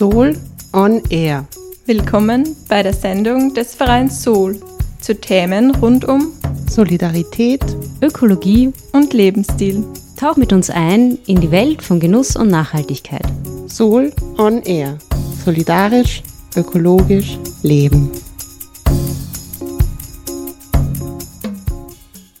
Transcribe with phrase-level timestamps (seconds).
[0.00, 0.34] Soul
[0.72, 1.44] on Air.
[1.84, 4.58] Willkommen bei der Sendung des Vereins Soul
[4.98, 6.32] zu Themen rund um
[6.70, 7.60] Solidarität,
[8.00, 9.84] Ökologie und Lebensstil.
[10.18, 13.26] Tauch mit uns ein in die Welt von Genuss und Nachhaltigkeit.
[13.68, 14.96] Soul on Air.
[15.44, 16.22] Solidarisch,
[16.56, 18.10] ökologisch, leben.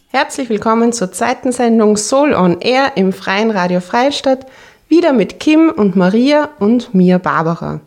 [0.08, 4.46] Herzlich willkommen zur zweiten Sendung Soul on Air im Freien Radio Freistadt,
[4.90, 7.80] wieder mit Kim und Maria und mir Barbara.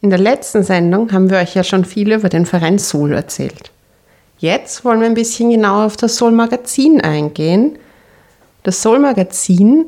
[0.00, 3.72] In der letzten Sendung haben wir euch ja schon viel über den Verein Soul erzählt.
[4.38, 7.78] Jetzt wollen wir ein bisschen genauer auf das Soul Magazin eingehen.
[8.62, 9.86] Das Soul Magazin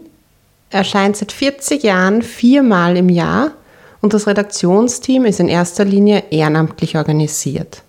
[0.70, 3.52] erscheint seit 40 Jahren viermal im Jahr
[4.00, 7.82] und das Redaktionsteam ist in erster Linie ehrenamtlich organisiert.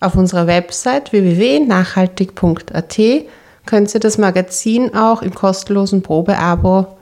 [0.00, 2.98] Auf unserer Website www.nachhaltig.at
[3.64, 6.95] könnt ihr das Magazin auch im kostenlosen Probeabo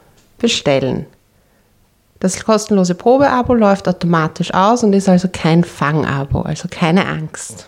[0.45, 1.07] bestellen.
[2.21, 7.67] Das kostenlose Probeabo läuft automatisch aus und ist also kein Fangabo, also keine Angst.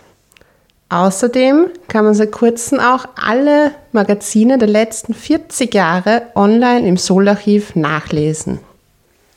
[0.89, 7.75] Außerdem kann man seit kurzem auch alle Magazine der letzten 40 Jahre online im Solarchiv
[7.75, 8.59] nachlesen.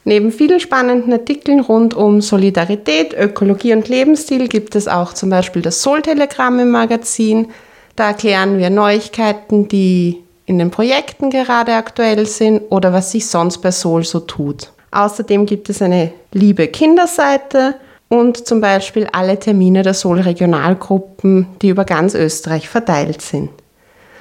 [0.05, 5.63] Neben vielen spannenden Artikeln rund um Solidarität, Ökologie und Lebensstil gibt es auch zum Beispiel
[5.63, 7.49] das Sol-Telegramm im Magazin.
[7.97, 13.59] Da erklären wir Neuigkeiten, die in den Projekten gerade aktuell sind oder was sich sonst
[13.59, 14.73] bei Sol so tut.
[14.91, 17.77] Außerdem gibt es eine liebe Kinderseite
[18.09, 23.51] und zum Beispiel alle Termine der Sol-Regionalgruppen, die über ganz Österreich verteilt sind.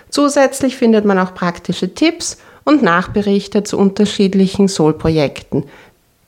[0.10, 5.64] Zusätzlich findet man auch praktische Tipps und Nachberichte zu unterschiedlichen Sol-Projekten.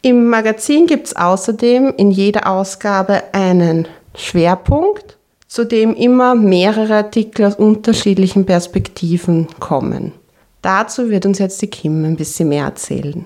[0.02, 5.17] Im Magazin gibt es außerdem in jeder Ausgabe einen Schwerpunkt,
[5.52, 10.13] zu dem immer mehrere Artikel aus unterschiedlichen Perspektiven kommen.
[10.61, 13.25] Dazu wird uns jetzt die Kim ein bisschen mehr erzählen.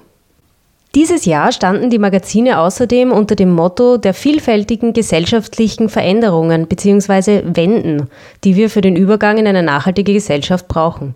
[0.95, 7.43] Dieses Jahr standen die Magazine außerdem unter dem Motto der vielfältigen gesellschaftlichen Veränderungen bzw.
[7.45, 8.09] Wenden,
[8.43, 11.13] die wir für den Übergang in eine nachhaltige Gesellschaft brauchen.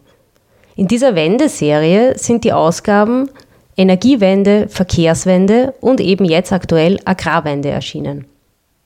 [0.76, 3.32] In dieser Wendeserie sind die Ausgaben
[3.76, 8.26] Energiewende, Verkehrswende und eben jetzt aktuell Agrarwende erschienen.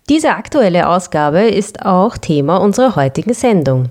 [0.10, 3.86] Diese aktuelle Ausgabe ist auch Thema unserer heutigen Sendung.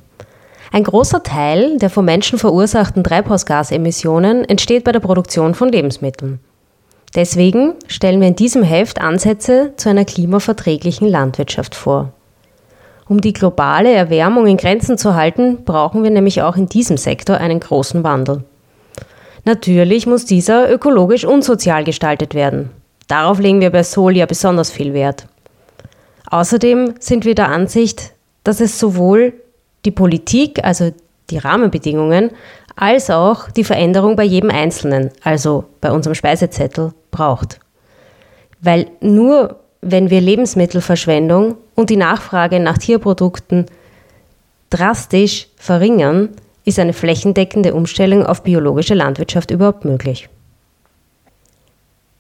[0.70, 6.38] Ein großer Teil der vom Menschen verursachten Treibhausgasemissionen entsteht bei der Produktion von Lebensmitteln.
[7.14, 12.12] Deswegen stellen wir in diesem Heft Ansätze zu einer klimaverträglichen Landwirtschaft vor.
[13.08, 17.38] Um die globale Erwärmung in Grenzen zu halten, brauchen wir nämlich auch in diesem Sektor
[17.38, 18.44] einen großen Wandel.
[19.44, 22.70] Natürlich muss dieser ökologisch und sozial gestaltet werden.
[23.08, 25.26] Darauf legen wir bei Sol ja besonders viel Wert.
[26.32, 29.34] Außerdem sind wir der Ansicht, dass es sowohl
[29.84, 30.91] die Politik, also
[31.28, 32.31] die Rahmenbedingungen,
[32.75, 37.60] als auch die Veränderung bei jedem Einzelnen, also bei unserem Speisezettel, braucht.
[38.62, 43.66] Weil nur wenn wir Lebensmittelverschwendung und die Nachfrage nach Tierprodukten
[44.70, 46.31] drastisch verringern,
[46.64, 50.31] ist eine flächendeckende Umstellung auf biologische Landwirtschaft überhaupt möglich.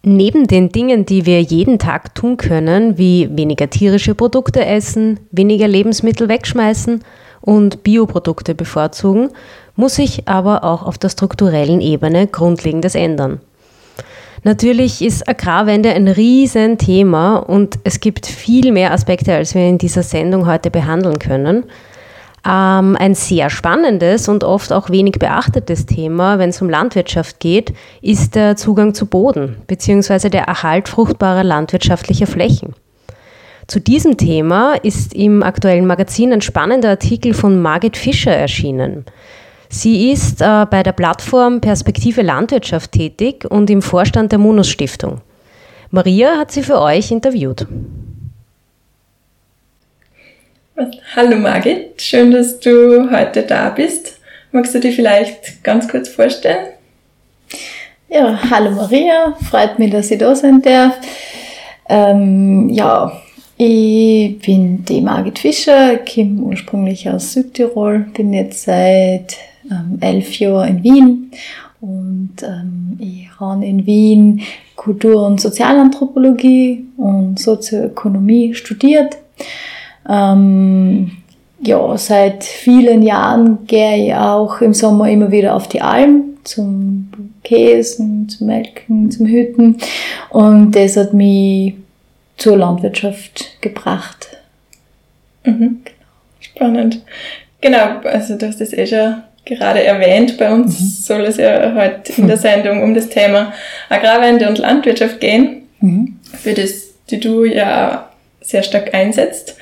[0.04, 5.68] Neben den Dingen, die wir jeden Tag tun können, wie weniger tierische Produkte essen, weniger
[5.68, 7.04] Lebensmittel wegschmeißen
[7.40, 9.30] und Bioprodukte bevorzugen,
[9.76, 13.40] muss sich aber auch auf der strukturellen Ebene Grundlegendes ändern.
[14.42, 20.02] Natürlich ist Agrarwende ein Riesenthema und es gibt viel mehr Aspekte, als wir in dieser
[20.02, 21.62] Sendung heute behandeln können.
[22.44, 27.72] Ähm, ein sehr spannendes und oft auch wenig beachtetes Thema, wenn es um Landwirtschaft geht,
[28.00, 30.28] ist der Zugang zu Boden bzw.
[30.28, 32.74] der Erhalt fruchtbarer landwirtschaftlicher Flächen.
[33.68, 39.04] Zu diesem Thema ist im aktuellen Magazin ein spannender Artikel von Margit Fischer erschienen.
[39.68, 45.20] Sie ist äh, bei der Plattform Perspektive Landwirtschaft tätig und im Vorstand der Munus Stiftung.
[45.90, 47.66] Maria hat sie für euch interviewt.
[50.74, 54.18] Hallo Margit, schön, dass du heute da bist.
[54.52, 56.68] Magst du dir vielleicht ganz kurz vorstellen?
[58.08, 60.96] Ja, hallo Maria, freut mich, dass ich da sein darf.
[61.90, 63.12] Ähm, ja,
[63.58, 69.36] ich bin die Margit Fischer, komme ursprünglich aus Südtirol, bin jetzt seit
[69.70, 71.30] ähm, elf Jahre in Wien
[71.82, 74.40] und ähm, ich habe in Wien
[74.74, 79.18] Kultur- und Sozialanthropologie und Sozioökonomie studiert.
[80.08, 81.12] Ähm,
[81.60, 87.10] ja, seit vielen Jahren gehe ich auch im Sommer immer wieder auf die Alm zum
[87.44, 89.78] Käsen, zum Melken, zum Hüten
[90.30, 91.74] und das hat mich
[92.36, 94.28] zur Landwirtschaft gebracht.
[95.44, 95.82] Mhm.
[96.40, 97.02] Spannend.
[97.60, 100.38] Genau, also du hast das eh schon gerade erwähnt.
[100.38, 100.84] Bei uns mhm.
[100.84, 103.52] soll es ja heute in der Sendung um das Thema
[103.88, 105.62] Agrarwende und Landwirtschaft gehen.
[105.80, 106.18] mhm.
[106.32, 108.08] für das, die du ja
[108.40, 109.56] sehr stark einsetzt.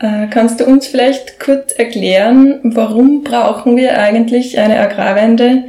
[0.00, 5.64] Äh, kannst du uns vielleicht kurz erklären, warum brauchen wir eigentlich eine Agrarwende?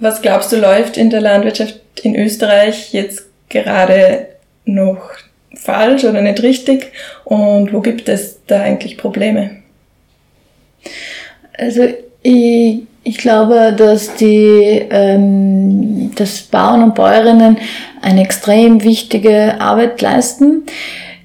[0.00, 4.26] Was glaubst du läuft in der Landwirtschaft in Österreich jetzt gerade
[4.64, 5.10] noch
[5.54, 6.92] falsch oder nicht richtig
[7.24, 9.62] und wo gibt es da eigentlich Probleme?
[11.56, 11.88] Also
[12.22, 17.56] ich, ich glaube, dass die ähm, dass Bauern und Bäuerinnen
[18.02, 20.64] eine extrem wichtige Arbeit leisten,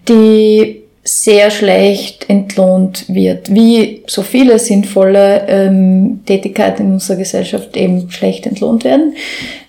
[0.07, 8.09] die sehr schlecht entlohnt wird, wie so viele sinnvolle ähm, Tätigkeiten in unserer Gesellschaft eben
[8.09, 9.15] schlecht entlohnt werden.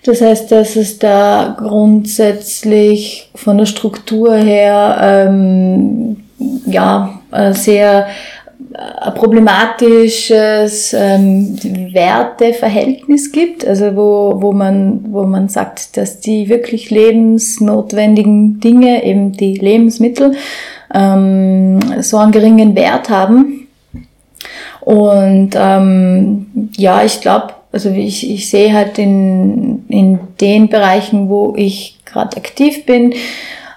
[0.03, 6.17] Das heißt, dass es da grundsätzlich von der Struktur her ähm,
[6.65, 7.19] ja
[7.51, 8.07] sehr
[8.77, 11.57] ein problematisches ähm,
[11.93, 19.31] Werteverhältnis gibt, also wo, wo, man, wo man sagt, dass die wirklich lebensnotwendigen Dinge, eben
[19.31, 20.33] die Lebensmittel,
[20.95, 23.67] ähm, so einen geringen Wert haben.
[24.81, 31.53] Und ähm, ja, ich glaube, also ich, ich sehe halt in, in den Bereichen, wo
[31.57, 33.13] ich gerade aktiv bin,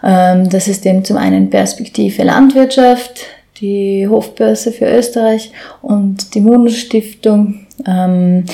[0.04, 3.22] ähm, das ist eben zum einen Perspektive Landwirtschaft,
[3.60, 5.50] die Hofbörse für Österreich
[5.82, 7.66] und die Mono-Stiftung.
[7.86, 8.44] Ähm,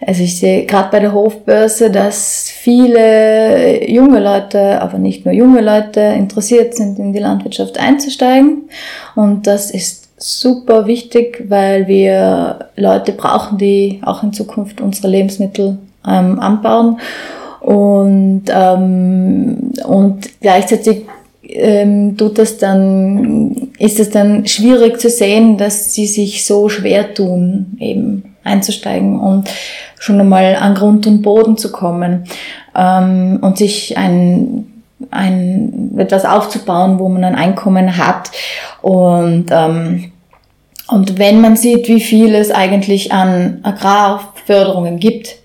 [0.00, 5.60] also ich sehe gerade bei der Hofbörse, dass viele junge Leute, aber nicht nur junge
[5.60, 8.70] Leute, interessiert sind, in die Landwirtschaft einzusteigen.
[9.14, 15.76] Und das ist super wichtig, weil wir Leute brauchen, die auch in Zukunft unsere Lebensmittel
[16.08, 17.00] ähm, anbauen.
[17.60, 21.02] Und, ähm, und gleichzeitig
[21.42, 27.12] ähm, tut das dann, ist es dann schwierig zu sehen, dass sie sich so schwer
[27.12, 29.48] tun, eben einzusteigen und
[29.98, 32.24] schon einmal an Grund und Boden zu kommen
[32.76, 38.30] ähm, und sich ein, ein, etwas aufzubauen, wo man ein Einkommen hat.
[38.82, 40.12] Und, ähm,
[40.88, 45.36] und wenn man sieht, wie viel es eigentlich an Agrarförderungen gibt,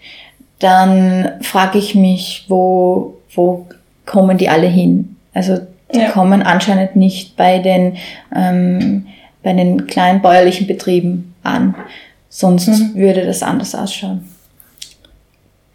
[0.60, 3.66] dann frage ich mich, wo, wo
[4.06, 5.16] kommen die alle hin?
[5.34, 5.60] Also
[5.94, 6.10] die ja.
[6.10, 7.98] kommen anscheinend nicht bei den,
[8.36, 9.08] ähm,
[9.42, 11.76] bei den kleinen bäuerlichen Betrieben an.
[12.30, 12.96] Sonst mhm.
[12.96, 14.30] würde das anders ausschauen.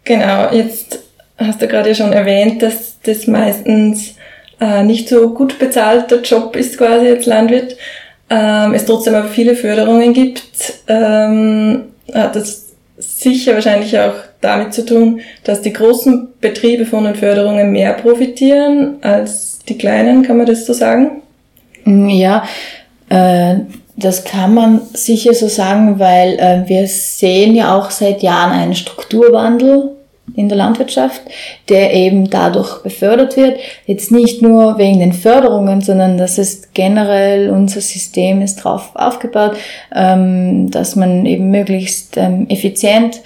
[0.05, 0.99] Genau, jetzt
[1.37, 4.15] hast du gerade ja schon erwähnt, dass das meistens
[4.61, 7.75] äh, nicht so gut bezahlter Job ist quasi als Landwirt.
[8.29, 10.43] Ähm, es trotzdem aber viele Förderungen gibt,
[10.87, 12.65] ähm, hat das
[12.97, 18.95] sicher wahrscheinlich auch damit zu tun, dass die großen Betriebe von den Förderungen mehr profitieren
[19.01, 21.21] als die kleinen, kann man das so sagen?
[21.85, 22.47] Ja,
[23.09, 23.55] äh,
[23.97, 28.75] das kann man sicher so sagen, weil äh, wir sehen ja auch seit Jahren einen
[28.75, 29.91] Strukturwandel
[30.35, 31.21] in der Landwirtschaft,
[31.69, 33.57] der eben dadurch befördert wird.
[33.85, 39.55] Jetzt nicht nur wegen den Förderungen, sondern das ist generell unser System ist darauf aufgebaut,
[39.95, 43.21] ähm, dass man eben möglichst ähm, effizient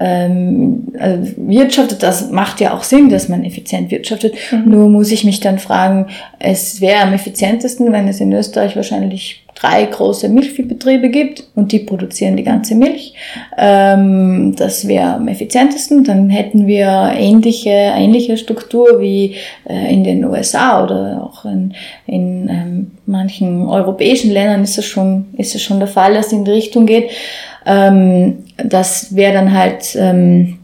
[0.00, 2.02] ähm, also wirtschaftet.
[2.02, 4.34] Das macht ja auch Sinn, dass man effizient wirtschaftet.
[4.50, 4.70] Mhm.
[4.70, 6.06] Nur muss ich mich dann fragen,
[6.38, 11.78] es wäre am effizientesten, wenn es in Österreich wahrscheinlich drei große Milchviehbetriebe gibt und die
[11.78, 13.14] produzieren die ganze Milch.
[13.56, 16.04] Ähm, das wäre am effizientesten.
[16.04, 19.36] Dann hätten wir ähnliche, ähnliche Struktur wie
[19.68, 21.72] äh, in den USA oder auch in,
[22.06, 26.32] in ähm, manchen europäischen Ländern ist es schon, ist es schon der Fall, dass es
[26.32, 27.10] in die Richtung geht.
[27.66, 30.58] Ähm, das wäre dann halt ähm,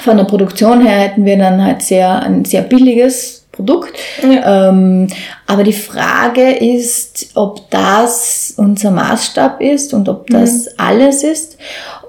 [0.00, 3.98] von der Produktion her hätten wir dann halt sehr ein sehr billiges Produkt.
[4.22, 4.70] Ja.
[4.70, 5.08] Ähm,
[5.46, 10.70] aber die Frage ist, ob das unser Maßstab ist und ob das mhm.
[10.78, 11.58] alles ist.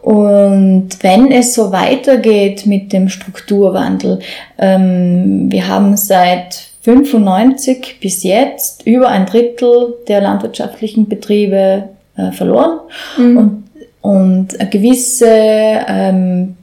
[0.01, 4.19] Und wenn es so weitergeht mit dem Strukturwandel,
[4.57, 12.79] ähm, wir haben seit 95 bis jetzt über ein Drittel der landwirtschaftlichen Betriebe äh, verloren.
[13.17, 13.37] Mhm.
[13.37, 13.63] Und
[14.03, 16.57] und ein, gewisse, ähm,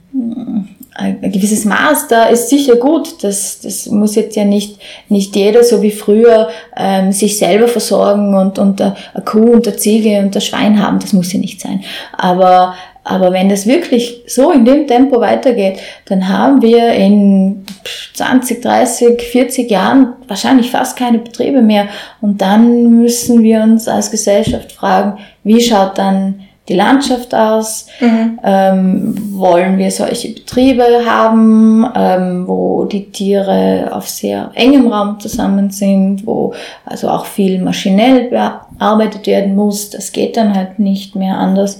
[0.93, 3.23] ein gewisses Maß da ist sicher gut.
[3.23, 4.79] Das, das muss jetzt ja nicht,
[5.09, 8.95] nicht jeder so wie früher ähm, sich selber versorgen und, und eine
[9.25, 10.99] Kuh und eine Ziege und ein Schwein haben.
[10.99, 11.83] Das muss ja nicht sein.
[12.15, 17.65] Aber aber wenn das wirklich so in dem Tempo weitergeht, dann haben wir in
[18.13, 21.87] 20, 30, 40 Jahren wahrscheinlich fast keine Betriebe mehr.
[22.21, 27.87] Und dann müssen wir uns als Gesellschaft fragen, wie schaut dann die Landschaft aus?
[27.99, 28.39] Mhm.
[28.43, 35.71] Ähm, wollen wir solche Betriebe haben, ähm, wo die Tiere auf sehr engem Raum zusammen
[35.71, 36.53] sind, wo
[36.85, 39.89] also auch viel maschinell bearbeitet werden muss?
[39.89, 41.79] Das geht dann halt nicht mehr anders.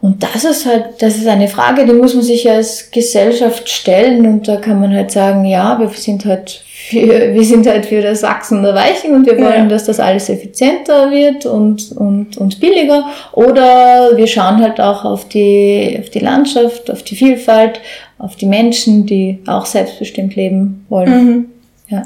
[0.00, 4.26] Und das ist halt, das ist eine Frage, die muss man sich als Gesellschaft stellen
[4.26, 7.02] und da kann man halt sagen, ja, wir sind halt für,
[7.34, 9.68] wir sind halt für das Wachsen der Weichen und wir wollen, ja.
[9.68, 13.06] dass das alles effizienter wird und, und, und billiger.
[13.32, 17.80] Oder wir schauen halt auch auf die, auf die Landschaft, auf die Vielfalt,
[18.18, 21.26] auf die Menschen, die auch selbstbestimmt leben wollen.
[21.26, 21.46] Mhm.
[21.88, 22.02] Ja.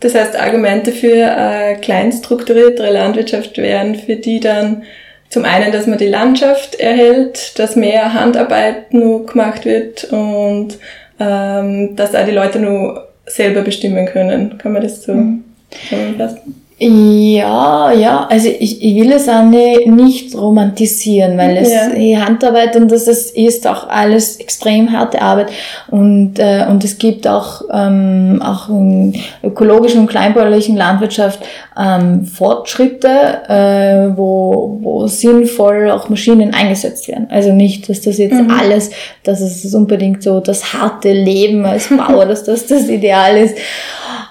[0.00, 4.84] Das heißt, Argumente für äh, kleinstrukturiertere Landwirtschaft wären für die dann
[5.30, 10.78] zum einen, dass man die Landschaft erhält, dass mehr Handarbeit nur gemacht wird und
[11.20, 14.58] ähm, dass auch die Leute nur selber bestimmen können.
[14.58, 15.44] Kann man das so mhm.
[15.88, 16.66] zusammenfassen?
[16.82, 21.90] Ja, ja, also ich, ich will es auch nicht romantisieren, weil es ja.
[21.90, 25.50] die Handarbeit und das ist, ist auch alles extrem harte Arbeit
[25.88, 31.40] und, äh, und es gibt auch, ähm, auch in ökologischen und kleinbäuerlichen Landwirtschaft
[31.78, 33.08] ähm, Fortschritte,
[33.46, 37.26] äh, wo, wo sinnvoll auch Maschinen eingesetzt werden.
[37.28, 38.50] Also nicht, dass das jetzt mhm.
[38.50, 38.90] alles,
[39.22, 43.56] dass es unbedingt so das harte Leben als Bauer, dass das das Ideal ist.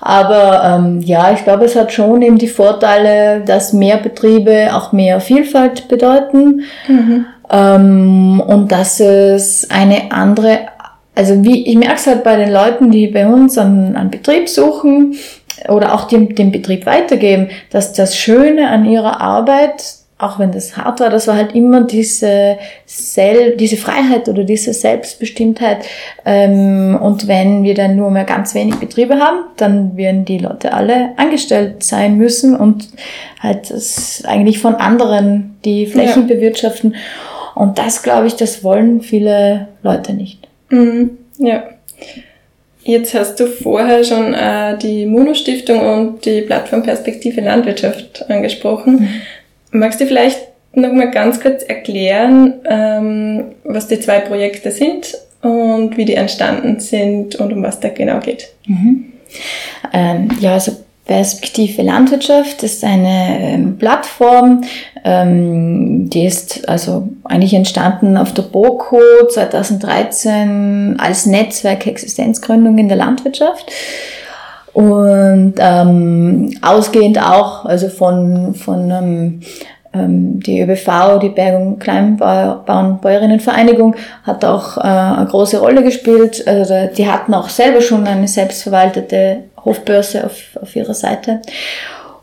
[0.01, 4.91] Aber ähm, ja, ich glaube, es hat schon eben die Vorteile, dass mehr Betriebe auch
[4.91, 7.25] mehr Vielfalt bedeuten mhm.
[7.51, 10.59] ähm, und dass es eine andere,
[11.15, 14.47] also wie ich merke es halt bei den Leuten, die bei uns einen, einen Betrieb
[14.47, 15.15] suchen
[15.67, 19.83] oder auch dem, dem Betrieb weitergeben, dass das Schöne an ihrer Arbeit
[20.19, 24.73] auch wenn das hart war, das war halt immer diese, Sel diese Freiheit oder diese
[24.73, 25.85] Selbstbestimmtheit.
[26.25, 30.73] Ähm, und wenn wir dann nur mehr ganz wenig Betriebe haben, dann werden die Leute
[30.73, 32.89] alle angestellt sein müssen und
[33.39, 36.35] halt das eigentlich von anderen die Flächen ja.
[36.35, 36.95] bewirtschaften.
[37.55, 40.47] Und das, glaube ich, das wollen viele Leute nicht.
[40.69, 41.11] Mhm.
[41.37, 41.63] Ja.
[42.83, 48.99] Jetzt hast du vorher schon äh, die Mono-Stiftung und die Plattform Perspektive Landwirtschaft angesprochen.
[48.99, 49.09] Mhm.
[49.71, 50.39] Magst du vielleicht
[50.73, 56.79] noch mal ganz kurz erklären, ähm, was die zwei Projekte sind und wie die entstanden
[56.79, 58.49] sind und um was da genau geht?
[58.67, 59.13] Mhm.
[59.93, 60.73] Ähm, ja, also
[61.09, 64.63] Perspektive Landwirtschaft ist eine ähm, Plattform,
[65.03, 72.97] ähm, die ist also eigentlich entstanden auf der BOKO 2013 als Netzwerk Existenzgründung in der
[72.97, 73.71] Landwirtschaft.
[74.73, 79.41] Und ähm, ausgehend auch, also von, von ähm,
[79.93, 86.47] ähm, die ÖBV, die Berg- und Kleinbauernbäuerinnenvereinigung, hat auch äh, eine große Rolle gespielt.
[86.47, 91.41] Also die hatten auch selber schon eine selbstverwaltete Hofbörse auf, auf ihrer Seite.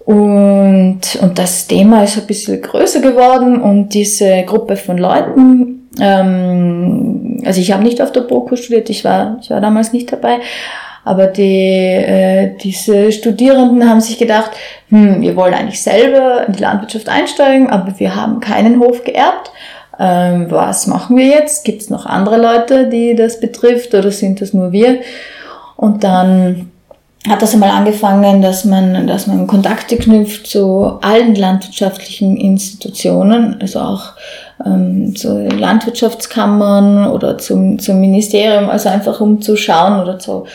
[0.05, 7.43] Und, und das Thema ist ein bisschen größer geworden und diese Gruppe von Leuten, ähm,
[7.45, 10.39] also ich habe nicht auf der BOKU studiert, ich war, ich war damals nicht dabei,
[11.07, 14.51] aber die, äh, diese Studierenden haben sich gedacht,
[14.89, 19.53] hm, wir wollen eigentlich selber in die Landwirtschaft einsteigen, aber wir haben keinen Hof geerbt.
[20.01, 21.65] Ähm, was machen wir jetzt?
[21.65, 24.99] Gibt es noch andere Leute, die das betrifft oder sind das nur wir?
[25.77, 26.73] Und dann
[27.29, 33.79] hat das einmal angefangen, dass man, dass man Kontakte knüpft zu allen landwirtschaftlichen Institutionen, also
[33.79, 34.13] auch
[34.65, 40.47] ähm, zu Landwirtschaftskammern oder zum, zum Ministerium, also einfach um zu schauen oder zu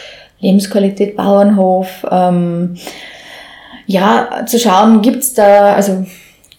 [0.41, 2.75] Lebensqualität Bauernhof, ähm,
[3.85, 6.05] ja, zu schauen, gibt's da, also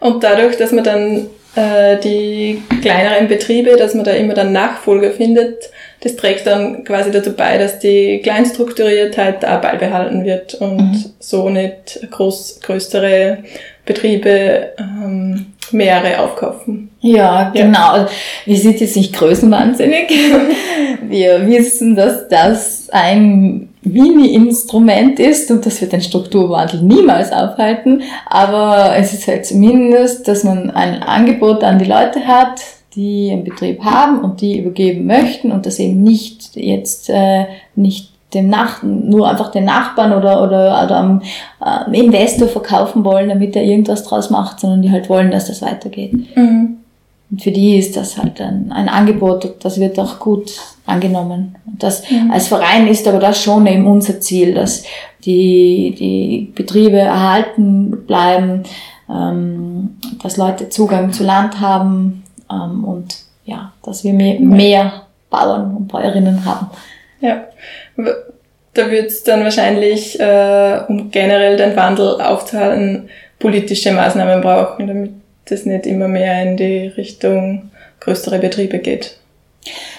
[0.00, 5.10] und dadurch, dass man dann äh, die kleineren Betriebe, dass man da immer dann Nachfolger
[5.10, 11.04] findet, das trägt dann quasi dazu bei, dass die Kleinstrukturiertheit da beibehalten wird und mhm.
[11.18, 13.38] so nicht groß, größere
[13.84, 16.85] Betriebe ähm, mehrere aufkaufen.
[17.06, 17.96] Ja, genau.
[17.96, 18.08] Ja.
[18.44, 20.10] Wir sind jetzt nicht größenwahnsinnig.
[21.08, 28.02] Wir wissen, dass das ein Mini-Instrument ist und das wird den Strukturwandel niemals aufhalten.
[28.26, 32.60] Aber es ist halt zumindest, dass man ein Angebot an die Leute hat,
[32.96, 37.44] die einen Betrieb haben und die übergeben möchten und das eben nicht jetzt äh,
[37.76, 41.22] nicht dem Nach nur einfach den Nachbarn oder, oder, oder am
[41.64, 45.62] äh, Investor verkaufen wollen, damit er irgendwas draus macht, sondern die halt wollen, dass das
[45.62, 46.36] weitergeht.
[46.36, 46.78] Mhm.
[47.30, 50.52] Und für die ist das halt ein, ein Angebot, das wird auch gut
[50.86, 51.56] angenommen.
[51.66, 52.30] Und das mhm.
[52.30, 54.84] als Verein ist aber das schon eben unser Ziel, dass
[55.24, 58.62] die, die Betriebe erhalten bleiben,
[59.10, 64.92] ähm, dass Leute Zugang zu Land haben ähm, und ja, dass wir mehr, mehr
[65.30, 66.68] Bauern und Bäuerinnen haben.
[67.20, 67.44] Ja,
[68.74, 75.12] da wird es dann wahrscheinlich, äh, um generell den Wandel aufzuhalten, politische Maßnahmen brauchen, damit
[75.46, 79.18] das nicht immer mehr in die Richtung größere Betriebe geht.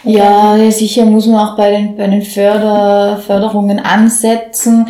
[0.04, 4.88] Ja, sicher muss man auch bei den, bei den Förder, Förderungen ansetzen,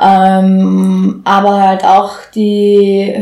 [0.00, 3.14] ähm, aber halt auch die,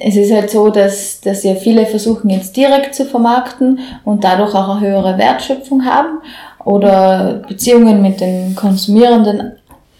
[0.00, 4.54] es ist halt so, dass, dass ja viele versuchen jetzt direkt zu vermarkten und dadurch
[4.54, 6.20] auch eine höhere Wertschöpfung haben
[6.64, 9.52] oder Beziehungen mit den Konsumierenden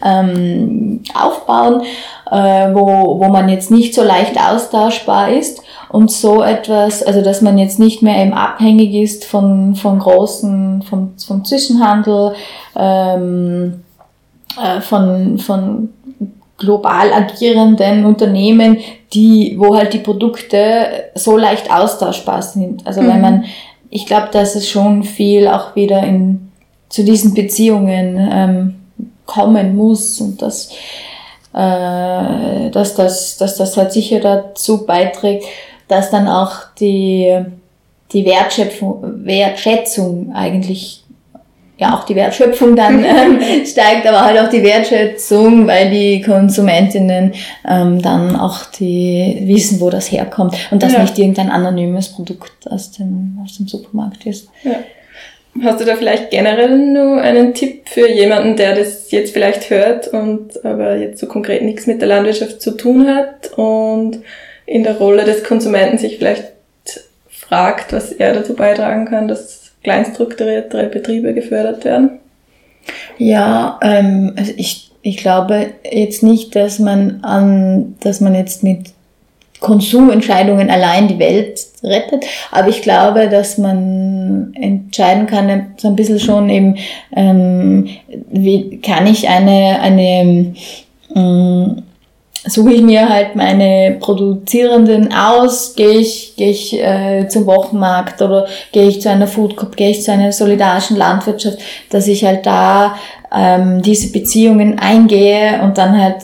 [0.04, 1.82] ähm, aufbauen,
[2.30, 7.42] äh, wo, wo man jetzt nicht so leicht austauschbar ist und so etwas, also dass
[7.42, 12.34] man jetzt nicht mehr eben abhängig ist von, von großen, vom, vom Zwischenhandel,
[12.76, 13.82] ähm,
[14.62, 15.88] äh, von, von
[16.58, 18.78] global agierenden Unternehmen,
[19.12, 22.86] die, wo halt die Produkte so leicht austauschbar sind.
[22.86, 23.08] Also mhm.
[23.08, 23.44] wenn man,
[23.90, 26.50] ich glaube, dass es schon viel auch wieder in
[26.88, 28.74] zu diesen Beziehungen ähm,
[29.26, 30.70] kommen muss und dass,
[31.52, 35.44] äh, dass, das, dass das halt sicher dazu beiträgt,
[35.88, 37.44] dass dann auch die,
[38.12, 41.04] die Wertschöpfung, Wertschätzung eigentlich
[41.76, 47.32] ja auch die Wertschöpfung dann ähm, steigt, aber halt auch die Wertschätzung, weil die Konsumentinnen
[47.68, 51.02] ähm, dann auch die wissen, wo das herkommt und dass ja.
[51.02, 54.48] nicht irgendein anonymes Produkt aus dem, aus dem Supermarkt ist.
[54.62, 54.76] Ja.
[55.62, 60.08] Hast du da vielleicht generell nur einen Tipp für jemanden, der das jetzt vielleicht hört
[60.08, 64.20] und aber jetzt so konkret nichts mit der Landwirtschaft zu tun hat und
[64.66, 66.52] in der Rolle des Konsumenten sich vielleicht
[67.28, 72.18] fragt, was er dazu beitragen kann, dass kleinstrukturiertere Betriebe gefördert werden?
[73.18, 78.92] Ja, ähm, also ich, ich glaube jetzt nicht, dass man an, dass man jetzt mit
[79.60, 82.24] Konsumentscheidungen allein die Welt rettet.
[82.50, 86.76] Aber ich glaube, dass man entscheiden kann, so ein bisschen schon eben,
[87.14, 87.88] ähm,
[88.30, 90.54] wie kann ich eine, eine
[91.14, 91.82] ähm,
[92.46, 98.46] suche ich mir halt meine Produzierenden aus, gehe ich, gehe ich äh, zum Wochenmarkt oder
[98.72, 101.58] gehe ich zu einer Food Cup, gehe ich zu einer solidarischen Landwirtschaft,
[101.90, 102.96] dass ich halt da
[103.34, 106.16] ähm, diese Beziehungen eingehe und dann halt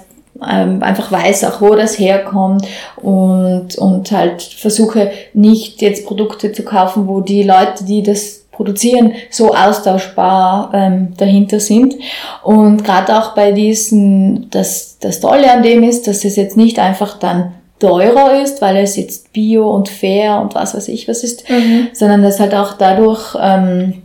[0.49, 6.65] ähm, einfach weiß auch, wo das herkommt und, und halt versuche nicht jetzt Produkte zu
[6.65, 11.95] kaufen, wo die Leute, die das produzieren, so austauschbar ähm, dahinter sind.
[12.43, 16.79] Und gerade auch bei diesen, das, das Tolle an dem ist, dass es jetzt nicht
[16.79, 21.25] einfach dann teurer ist, weil es jetzt bio und fair und was weiß ich was
[21.25, 21.89] ist, mhm.
[21.95, 24.03] sondern dass halt auch dadurch ähm,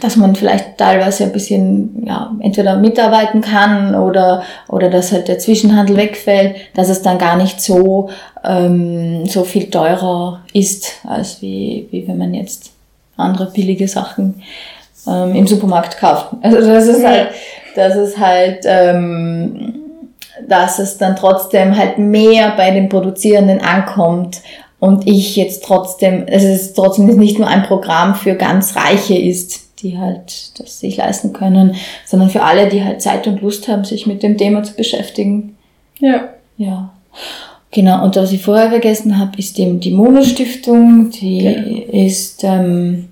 [0.00, 5.38] dass man vielleicht teilweise ein bisschen ja, entweder mitarbeiten kann oder, oder dass halt der
[5.38, 8.10] Zwischenhandel wegfällt, dass es dann gar nicht so,
[8.44, 12.72] ähm, so viel teurer ist, als wie, wie wenn man jetzt
[13.16, 14.42] andere billige Sachen
[15.06, 16.28] ähm, im Supermarkt kauft.
[16.42, 17.28] Also das ist halt,
[17.76, 19.74] das ist halt, ähm,
[20.48, 24.40] dass es dann trotzdem halt mehr bei den Produzierenden ankommt
[24.80, 29.63] und ich jetzt trotzdem, es ist trotzdem nicht nur ein Programm für ganz Reiche ist,
[29.84, 33.84] die halt das sich leisten können, sondern für alle, die halt Zeit und Lust haben,
[33.84, 35.56] sich mit dem Thema zu beschäftigen.
[36.00, 36.30] Ja.
[36.56, 36.90] Ja.
[37.70, 41.10] Genau, und was ich vorher vergessen habe, ist eben die Mono-Stiftung.
[41.10, 42.06] Die genau.
[42.06, 43.08] ist, ähm,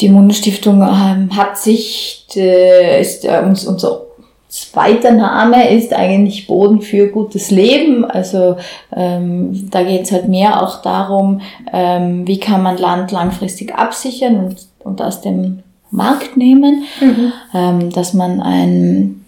[0.00, 4.06] die Mono-Stiftung ähm, hat sich, äh, ist äh, unser
[4.48, 8.04] zweiter Name ist eigentlich Boden für gutes Leben.
[8.04, 8.56] Also
[8.94, 11.40] ähm, da geht es halt mehr auch darum,
[11.72, 17.32] ähm, wie kann man Land langfristig absichern und und aus dem Markt nehmen, mhm.
[17.54, 19.24] ähm, dass man ein,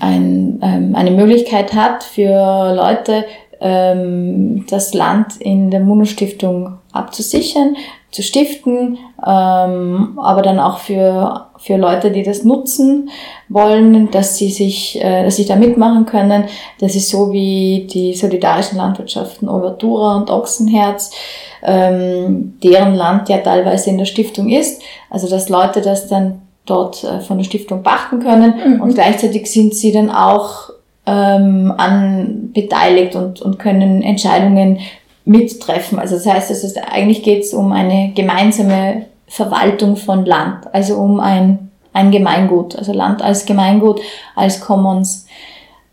[0.00, 3.24] ein, ähm, eine Möglichkeit hat für Leute,
[3.60, 7.76] ähm, das Land in der Mono-Stiftung abzusichern,
[8.10, 13.10] zu stiften, ähm, aber dann auch für, für Leute, die das nutzen
[13.50, 16.44] wollen, dass sie sich, äh, dass sie da mitmachen können.
[16.80, 21.10] Das ist so wie die solidarischen Landwirtschaften Overtura und Ochsenherz,
[21.62, 24.80] ähm, deren Land ja teilweise in der Stiftung ist.
[25.10, 28.80] Also dass Leute das dann dort äh, von der Stiftung pachten können mhm.
[28.80, 30.70] und gleichzeitig sind sie dann auch
[31.04, 34.78] ähm, an beteiligt und, und können Entscheidungen
[35.28, 35.98] mittreffen.
[35.98, 40.96] Also das heißt, es ist, eigentlich geht es um eine gemeinsame Verwaltung von Land, also
[40.96, 44.00] um ein, ein Gemeingut, also Land als Gemeingut,
[44.34, 45.26] als Commons,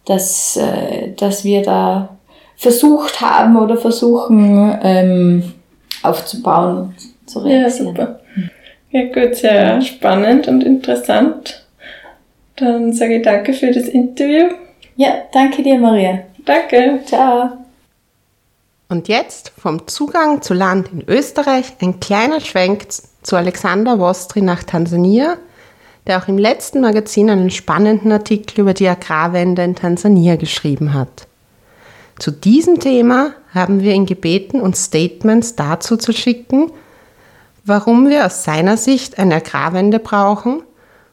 [0.06, 2.10] dass, äh, dass wir da
[2.56, 5.54] versucht haben oder versuchen ähm,
[6.02, 6.96] aufzubauen,
[7.26, 7.88] zu realisieren.
[7.88, 8.20] Ja, super.
[8.92, 11.66] Ja gut, sehr spannend und interessant.
[12.56, 14.46] Dann sage ich danke für das Interview.
[14.96, 16.20] Ja, danke dir, Maria.
[16.46, 17.00] Danke.
[17.04, 17.65] Ciao.
[18.88, 22.88] Und jetzt vom Zugang zu Land in Österreich ein kleiner Schwenk
[23.24, 25.38] zu Alexander Wostri nach Tansania,
[26.06, 31.28] der auch im letzten Magazin einen spannenden Artikel über die Agrarwende in Tansania geschrieben hat.
[32.20, 36.72] Zu diesem Thema haben wir ihn gebeten, uns Statements dazu zu schicken,
[37.66, 40.62] warum wir aus seiner Sicht eine Agrarwende brauchen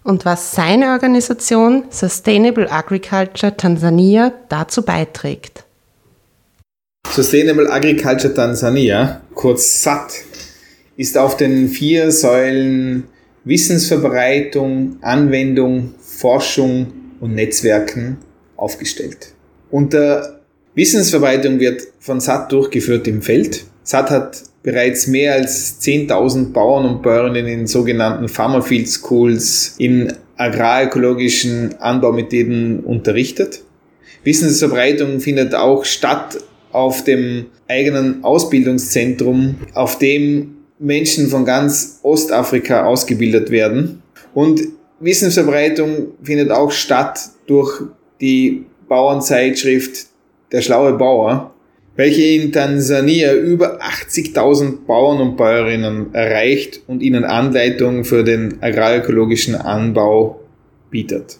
[0.05, 5.62] und was seine Organisation Sustainable Agriculture Tansania dazu beiträgt.
[7.15, 10.25] Sustainable Agriculture Tansania, kurz SAT,
[10.97, 13.05] ist auf den vier Säulen
[13.45, 16.87] Wissensverbreitung, Anwendung, Forschung
[17.21, 18.17] und Netzwerken
[18.57, 19.35] aufgestellt.
[19.71, 20.41] Unter
[20.75, 23.65] Wissensverbreitung wird von SAT durchgeführt im Feld.
[23.83, 31.75] SAT hat bereits mehr als 10.000 Bauern und Bäuerinnen in sogenannten Farmerfield Schools in agrarökologischen
[31.79, 33.65] Anbaumethoden unterrichtet.
[34.25, 36.39] Wissensverbreitung findet auch statt
[36.73, 44.03] auf dem eigenen Ausbildungszentrum, auf dem Menschen von ganz Ostafrika ausgebildet werden.
[44.35, 44.63] Und
[45.01, 47.83] Wissensverbreitung findet auch statt durch
[48.21, 50.07] die Bauernzeitschrift
[50.53, 51.55] Der schlaue Bauer,
[51.97, 59.55] welche in Tansania über 80.000 Bauern und Bäuerinnen erreicht und ihnen Anleitung für den agrarökologischen
[59.55, 60.41] Anbau
[60.91, 61.39] bietet.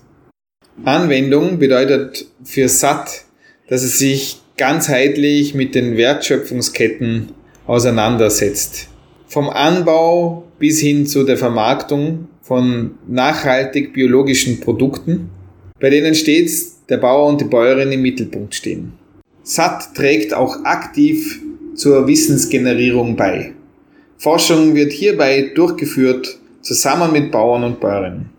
[0.85, 3.25] Anwendung bedeutet für SAT,
[3.69, 7.31] dass es sich ganzheitlich mit den Wertschöpfungsketten
[7.67, 8.89] auseinandersetzt.
[9.27, 15.31] Vom Anbau bis hin zu der Vermarktung von nachhaltig biologischen Produkten,
[15.81, 18.93] bei denen stets der Bauer und die Bäuerin im Mittelpunkt stehen.
[19.43, 21.41] SAT trägt auch aktiv
[21.75, 23.53] zur Wissensgenerierung bei.
[24.19, 28.31] Forschung wird hierbei durchgeführt zusammen mit Bauern und Bäuerinnen.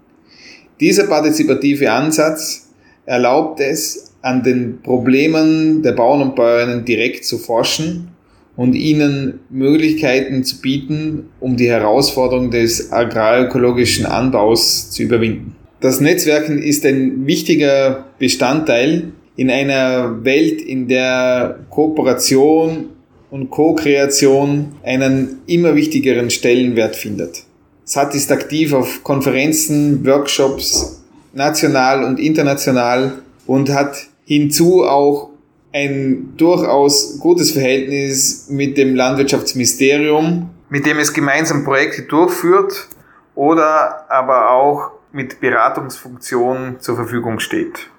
[0.80, 2.70] Dieser partizipative Ansatz
[3.06, 8.08] erlaubt es, an den Problemen der Bauern und Bäuerinnen direkt zu forschen
[8.56, 15.56] und ihnen Möglichkeiten zu bieten, um die Herausforderung des agrarökologischen Anbaus zu überwinden.
[15.82, 22.86] Das Netzwerken ist ein wichtiger Bestandteil in einer Welt, in der Kooperation
[23.30, 27.44] und Co-Kreation einen immer wichtigeren Stellenwert findet.
[27.84, 35.30] SAT ist aktiv auf Konferenzen, Workshops, national und international und hat hinzu auch
[35.74, 42.88] ein durchaus gutes Verhältnis mit dem Landwirtschaftsministerium, mit dem es gemeinsam Projekte durchführt
[43.36, 47.90] oder aber auch mit Beratungsfunktionen zur Verfügung steht.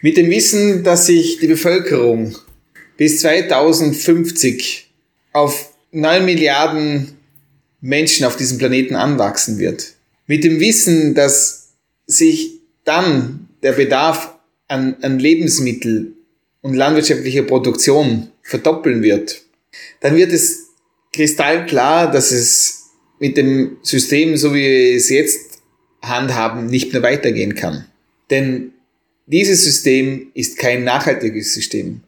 [0.00, 2.34] Mit dem Wissen, dass sich die Bevölkerung
[2.96, 4.92] bis 2050
[5.32, 7.18] auf 9 Milliarden
[7.80, 9.94] Menschen auf diesem Planeten anwachsen wird.
[10.26, 11.72] Mit dem Wissen, dass
[12.06, 14.34] sich dann der Bedarf
[14.72, 16.14] an, an Lebensmittel
[16.62, 19.42] und landwirtschaftlicher Produktion verdoppeln wird,
[20.00, 20.68] dann wird es
[21.12, 25.60] kristallklar, dass es mit dem System, so wie wir es jetzt
[26.02, 27.86] handhaben, nicht mehr weitergehen kann.
[28.30, 28.72] Denn
[29.26, 32.00] dieses System ist kein nachhaltiges System.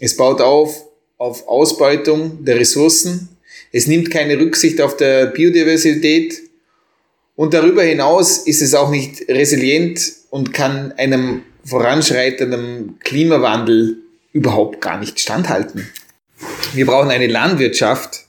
[0.00, 0.86] Es baut auf
[1.18, 3.28] auf Ausbeutung der Ressourcen.
[3.72, 6.42] Es nimmt keine Rücksicht auf der Biodiversität.
[7.34, 10.00] Und darüber hinaus ist es auch nicht resilient
[10.30, 13.98] und kann einem voranschreitenden Klimawandel
[14.32, 15.86] überhaupt gar nicht standhalten.
[16.74, 18.24] Wir brauchen eine Landwirtschaft,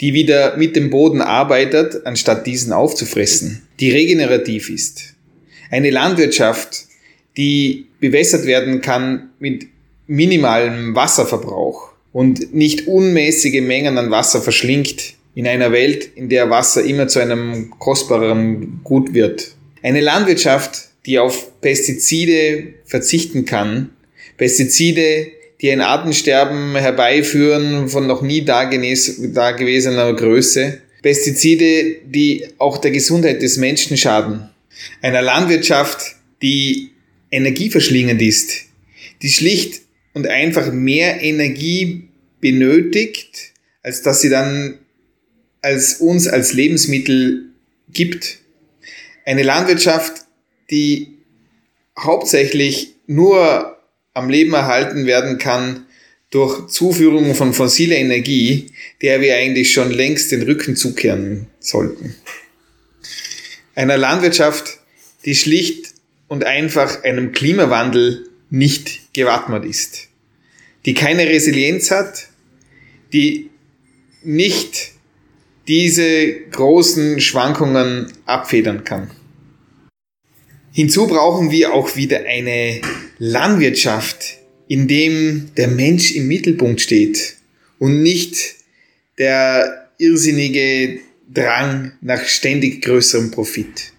[0.00, 5.14] die wieder mit dem Boden arbeitet, anstatt diesen aufzufressen, die regenerativ ist.
[5.70, 6.86] Eine Landwirtschaft,
[7.36, 9.66] die bewässert werden kann mit
[10.06, 16.82] minimalem Wasserverbrauch und nicht unmäßige Mengen an Wasser verschlingt in einer Welt, in der Wasser
[16.82, 19.52] immer zu einem kostbareren Gut wird.
[19.82, 23.90] Eine Landwirtschaft, die auf Pestizide verzichten kann,
[24.36, 25.28] Pestizide,
[25.62, 33.56] die ein Artensterben herbeiführen von noch nie dagewesener Größe, Pestizide, die auch der Gesundheit des
[33.56, 34.50] Menschen schaden.
[35.00, 36.90] Einer Landwirtschaft, die
[37.30, 38.66] energieverschlingend ist,
[39.22, 39.80] die schlicht
[40.12, 42.08] und einfach mehr Energie
[42.42, 44.78] benötigt, als dass sie dann
[45.62, 47.46] als uns als Lebensmittel
[47.92, 48.40] gibt.
[49.24, 50.27] Eine Landwirtschaft,
[50.70, 51.18] die
[51.98, 53.76] hauptsächlich nur
[54.14, 55.86] am Leben erhalten werden kann
[56.30, 62.14] durch Zuführung von fossiler Energie, der wir eigentlich schon längst den Rücken zukehren sollten.
[63.74, 64.78] Einer Landwirtschaft,
[65.24, 65.94] die schlicht
[66.26, 70.08] und einfach einem Klimawandel nicht gewappnet ist,
[70.84, 72.28] die keine Resilienz hat,
[73.12, 73.50] die
[74.22, 74.92] nicht
[75.66, 79.10] diese großen Schwankungen abfedern kann.
[80.78, 82.80] Hinzu brauchen wir auch wieder eine
[83.18, 84.36] Landwirtschaft,
[84.68, 87.34] in dem der Mensch im Mittelpunkt steht
[87.80, 88.54] und nicht
[89.18, 91.00] der irrsinnige
[91.34, 93.92] Drang nach ständig größerem Profit.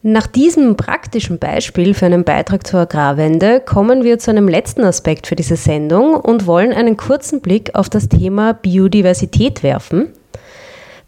[0.00, 5.26] Nach diesem praktischen Beispiel für einen Beitrag zur Agrarwende kommen wir zu einem letzten Aspekt
[5.26, 10.14] für diese Sendung und wollen einen kurzen Blick auf das Thema Biodiversität werfen.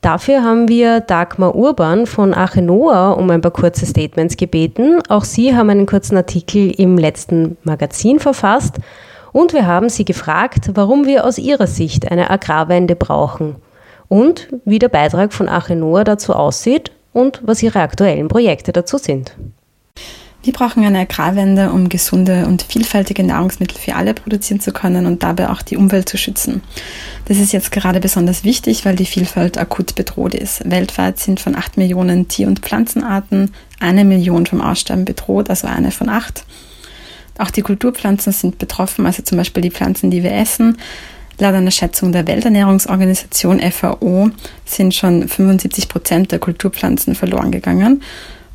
[0.01, 5.01] Dafür haben wir Dagmar Urban von Achenoa um ein paar kurze Statements gebeten.
[5.09, 8.77] Auch Sie haben einen kurzen Artikel im letzten Magazin verfasst
[9.33, 13.57] und wir haben Sie gefragt, warum wir aus Ihrer Sicht eine Agrarwende brauchen
[14.09, 19.37] und wie der Beitrag von Achenoa dazu aussieht und was Ihre aktuellen Projekte dazu sind.
[20.49, 25.23] Wir brauchen eine Agrarwende, um gesunde und vielfältige Nahrungsmittel für alle produzieren zu können und
[25.23, 26.63] dabei auch die Umwelt zu schützen.
[27.27, 30.63] Das ist jetzt gerade besonders wichtig, weil die Vielfalt akut bedroht ist.
[30.65, 35.91] Weltweit sind von acht Millionen Tier- und Pflanzenarten eine Million vom Aussterben bedroht, also eine
[35.91, 36.45] von acht.
[37.37, 40.79] Auch die Kulturpflanzen sind betroffen, also zum Beispiel die Pflanzen, die wir essen.
[41.39, 44.31] Laut einer Schätzung der Welternährungsorganisation FAO
[44.65, 48.03] sind schon 75 Prozent der Kulturpflanzen verloren gegangen.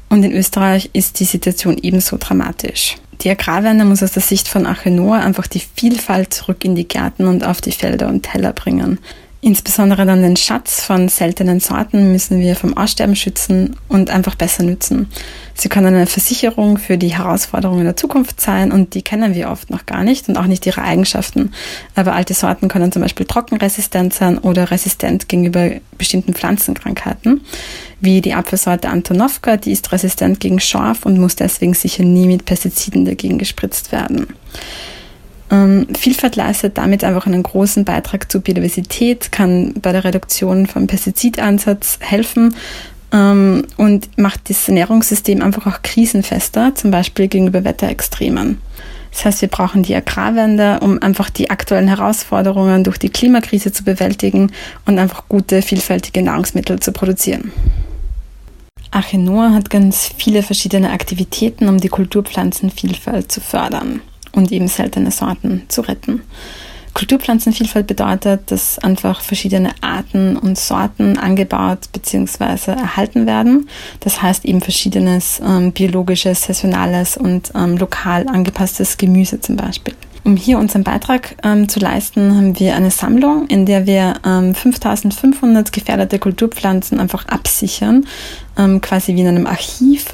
[0.09, 2.97] Und in Österreich ist die Situation ebenso dramatisch.
[3.21, 7.25] Die Agrarwende muss aus der Sicht von Achenor einfach die Vielfalt zurück in die Gärten
[7.25, 8.99] und auf die Felder und Teller bringen.
[9.45, 14.63] Insbesondere dann den Schatz von seltenen Sorten müssen wir vom Aussterben schützen und einfach besser
[14.63, 15.09] nützen.
[15.53, 19.69] Sie können eine Versicherung für die Herausforderungen der Zukunft sein und die kennen wir oft
[19.69, 21.51] noch gar nicht und auch nicht ihre Eigenschaften.
[21.93, 27.41] Aber alte Sorten können zum Beispiel trockenresistent sein oder resistent gegenüber bestimmten Pflanzenkrankheiten,
[27.99, 32.45] wie die Apfelsorte Antonovka, die ist resistent gegen Schorf und muss deswegen sicher nie mit
[32.45, 34.27] Pestiziden dagegen gespritzt werden.
[35.51, 40.87] Ähm, Vielfalt leistet damit einfach einen großen Beitrag zur Biodiversität, kann bei der Reduktion vom
[40.87, 42.55] Pestizidansatz helfen
[43.11, 48.59] ähm, und macht das Ernährungssystem einfach auch krisenfester, zum Beispiel gegenüber Wetterextremen.
[49.11, 53.83] Das heißt, wir brauchen die Agrarwende, um einfach die aktuellen Herausforderungen durch die Klimakrise zu
[53.83, 54.51] bewältigen
[54.87, 57.51] und einfach gute, vielfältige Nahrungsmittel zu produzieren.
[58.89, 64.01] Achenoa hat ganz viele verschiedene Aktivitäten, um die Kulturpflanzenvielfalt zu fördern
[64.33, 66.21] und eben seltene Sorten zu retten.
[66.93, 72.71] Kulturpflanzenvielfalt bedeutet, dass einfach verschiedene Arten und Sorten angebaut bzw.
[72.71, 73.67] erhalten werden.
[74.01, 79.95] Das heißt eben verschiedenes ähm, biologisches, saisonales und ähm, lokal angepasstes Gemüse zum Beispiel.
[80.25, 84.55] Um hier unseren Beitrag ähm, zu leisten, haben wir eine Sammlung, in der wir ähm,
[84.55, 88.05] 5500 gefährdete Kulturpflanzen einfach absichern,
[88.57, 90.13] ähm, quasi wie in einem Archiv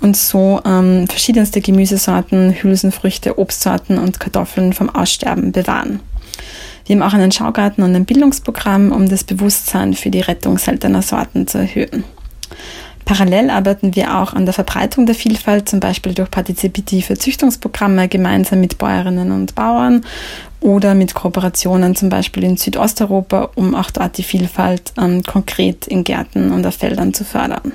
[0.00, 6.00] und so ähm, verschiedenste Gemüsesorten, Hülsenfrüchte, Obstsorten und Kartoffeln vom Aussterben bewahren.
[6.86, 11.02] Wir haben auch einen Schaugarten und ein Bildungsprogramm, um das Bewusstsein für die Rettung seltener
[11.02, 12.04] Sorten zu erhöhen.
[13.04, 18.60] Parallel arbeiten wir auch an der Verbreitung der Vielfalt, zum Beispiel durch partizipative Züchtungsprogramme gemeinsam
[18.60, 20.04] mit Bäuerinnen und Bauern
[20.60, 26.04] oder mit Kooperationen zum Beispiel in Südosteuropa, um auch dort die Vielfalt ähm, konkret in
[26.04, 27.72] Gärten und auf Feldern zu fördern.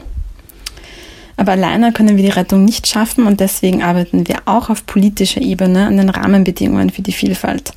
[1.37, 5.41] Aber alleine können wir die Rettung nicht schaffen und deswegen arbeiten wir auch auf politischer
[5.41, 7.73] Ebene an den Rahmenbedingungen für die Vielfalt.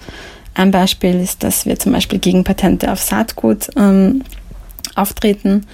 [0.54, 4.22] Ein Beispiel ist, dass wir zum Beispiel gegen Patente auf Saatgut ähm,
[4.94, 5.66] auftreten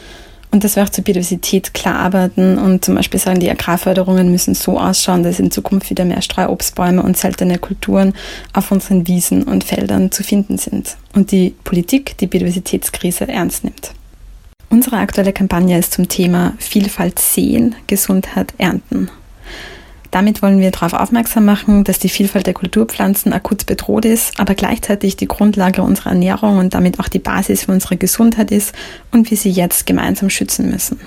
[0.54, 4.54] und dass wir auch zur Biodiversität klar arbeiten und zum Beispiel sagen, die Agrarförderungen müssen
[4.54, 8.14] so ausschauen, dass in Zukunft wieder mehr Streuobstbäume und seltene Kulturen
[8.52, 13.90] auf unseren Wiesen und Feldern zu finden sind und die Politik die Biodiversitätskrise ernst nimmt.
[14.70, 19.10] Unsere aktuelle Kampagne ist zum Thema Vielfalt sehen, Gesundheit ernten.
[20.14, 24.54] Damit wollen wir darauf aufmerksam machen, dass die Vielfalt der Kulturpflanzen akut bedroht ist, aber
[24.54, 28.76] gleichzeitig die Grundlage unserer Ernährung und damit auch die Basis für unsere Gesundheit ist
[29.10, 31.00] und wir sie jetzt gemeinsam schützen müssen.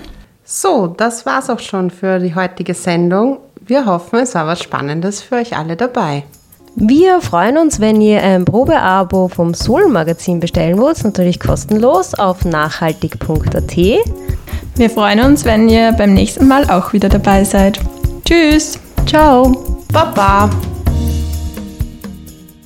[0.44, 3.38] So, das war's auch schon für die heutige Sendung.
[3.66, 6.24] Wir hoffen, es war was Spannendes für euch alle dabei.
[6.76, 12.44] Wir freuen uns, wenn ihr ein Probeabo vom Soul Magazin bestellen wollt, natürlich kostenlos auf
[12.44, 13.76] nachhaltig.at.
[14.76, 17.80] Wir freuen uns, wenn ihr beim nächsten Mal auch wieder dabei seid.
[18.26, 18.78] Tschüss.
[19.06, 19.52] Ciao.
[19.92, 20.77] Baba.